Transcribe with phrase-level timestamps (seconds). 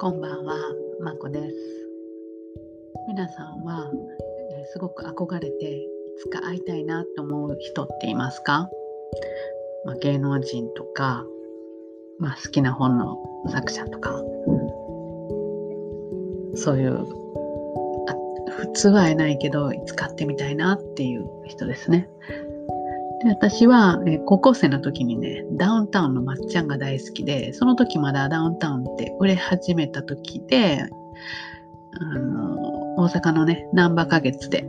[0.00, 0.54] こんばんは、
[1.00, 1.56] まこです。
[3.08, 3.90] 皆さんは、
[4.52, 8.70] えすごく憧れていつか会いたいなと思う人っていますか、
[9.84, 11.26] まあ、芸能人とか、
[12.20, 13.18] まあ、好きな本の
[13.50, 14.12] 作者とか、
[16.54, 16.98] そういう
[18.08, 22.08] あ普通は会えないけどいつか会ってみたいなっていう人ですね。
[23.20, 30.84] で私は、え高校生の時にね、ダウンタウンのまっちゃんが大好きで、その時まだダウンタウンって売れ始めた時で、
[32.00, 34.64] あの、大阪のね、難波花月で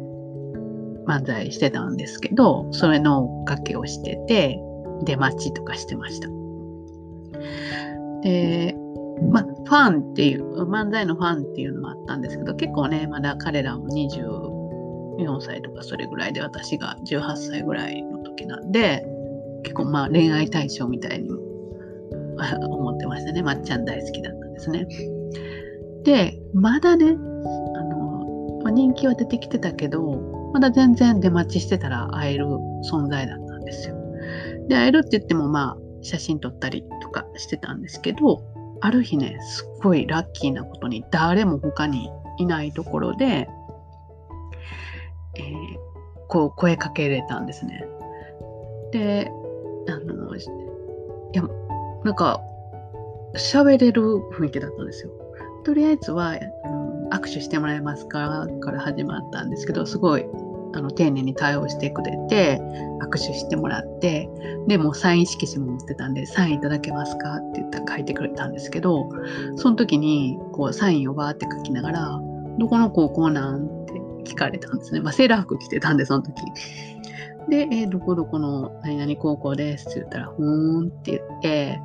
[1.05, 4.59] 漫才してたんですけど、それの追っかけをしてて、
[5.03, 6.27] 出待ちとかしてました。
[8.21, 8.75] で、
[9.31, 19.05] まあ、ファンっていう、漫才のファンっていうのもあったんですけど、結構ね、まだ彼らも24歳とかそれぐらいで、私が18歳ぐらいの時なんで、
[19.63, 21.37] 結構まあ恋愛対象みたいにも
[22.69, 23.41] 思ってましたね。
[23.41, 24.87] まっちゃん大好きだったんですね。
[26.03, 32.45] で、まだね、あの、まあ人気は出てきてたけど、まだ全然出待ちしてたら会える
[32.91, 33.95] 存在だったんですよ。
[34.67, 38.41] で、会えるって言ってもまあ写真撮ったりとかしてたんですけど、
[38.81, 43.49] ある日ね、すっごいラッキーなことに誰も他にいないところで、
[45.35, 45.89] えー
[46.29, 47.83] こう声かけれたんですね。
[48.91, 49.31] で、
[49.87, 50.39] あの、い
[51.33, 51.43] や、
[52.03, 52.41] なんか、
[53.35, 54.01] 喋れる
[54.33, 55.11] 雰囲気だったんですよ。
[55.63, 58.47] とりあえずは、あの握手してもらえますか？
[58.61, 60.25] から始まったんですけど、すごい、
[60.73, 62.59] あの、丁寧に対応してくれて、
[63.01, 64.29] 握手してもらって、
[64.67, 67.35] で、もサイン色紙も持ってたんで、サインいただけますか？
[67.35, 69.09] って言ったら書いてくれたんですけど、
[69.55, 72.21] その時に、こう、サインをバーって書きながら、
[72.57, 73.65] どこの高校なん？
[73.65, 73.93] って
[74.31, 75.01] 聞かれたんですね。
[75.01, 76.33] まあ、セーラー服着てたんで、その時。
[77.49, 81.79] で、えーどこどこの何々高校ですって言ったら、ふーんって言って、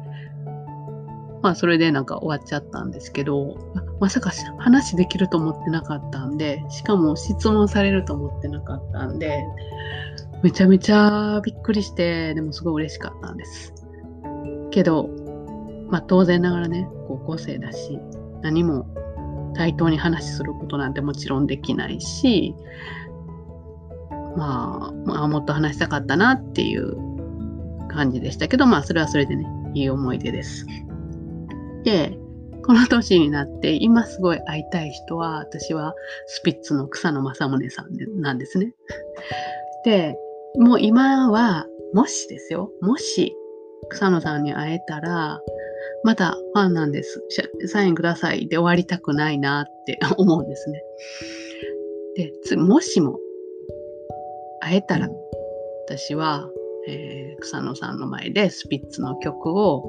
[1.43, 3.57] まあそれでなんか終わっちゃったんですけど、
[4.01, 9.45] まさか話できると思ってなかったんで、しかも質問されると思ってなかったんで、
[10.43, 13.75] めちゃめちゃびっくりして、でもすごい嬉しかったんです。
[14.71, 15.09] けど、
[15.91, 17.99] まあ当然ながらね、高校生だし、
[18.43, 18.87] 何も
[19.55, 22.55] 対等に話することなんてもちろんできないし、
[24.37, 26.97] まあ、まあ、もっと話したかったなっていう
[27.89, 30.67] 感じでしたけど、まあ、それはそれでね、いい思い出です。
[31.85, 32.19] で、
[32.65, 35.95] この年になって、今すごい会いたい人は、私は
[36.27, 38.75] スピッツの草野正宗さんなんですね。
[39.85, 40.17] で、
[40.59, 43.37] もう今は、もしですよ、もし
[43.91, 45.41] 草野さんに会えたら、
[46.05, 47.23] またファンなんです。
[47.67, 50.83] サインくださいで終わりたくないなって思うんですね。
[52.17, 53.19] で、もしも
[54.65, 55.09] 会えたら、
[55.87, 56.49] 私は、
[56.89, 59.85] えー草野さんの前でスピッツの曲を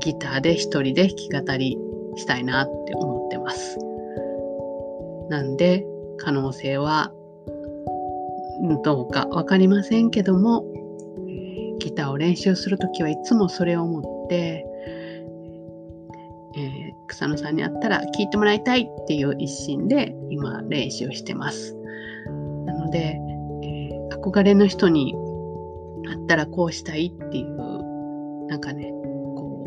[0.00, 1.78] ギターで一人で弾き語り
[2.16, 3.78] したいなって思ってます。
[5.28, 5.84] なんで、
[6.18, 7.12] 可能性は
[8.62, 10.64] うんどうかわかりませんけども、
[11.28, 14.64] えーギターを練習するときはいつもそれを思って、
[16.56, 21.76] えー草野さんに会ったら聴いてもらいたいっていう一心で今練習してます。
[22.64, 23.31] なので、えー
[24.20, 25.14] 憧れの人に
[26.06, 27.56] 会ったらこうしたいっていう
[28.48, 28.90] なんかね
[29.36, 29.64] こ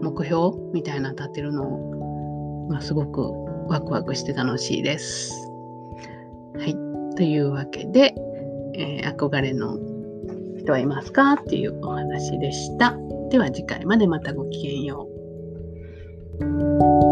[0.00, 1.90] う目標みたいな立てるの
[2.70, 3.32] まあ、すごく
[3.68, 5.34] ワクワクして楽しいです。
[6.56, 6.74] はい。
[7.16, 8.14] というわけで、
[8.74, 9.76] えー憧れの
[10.58, 12.96] 人はいますかっていうお話でした。
[13.30, 15.08] では次回までまたごきげんよ
[16.40, 17.09] う。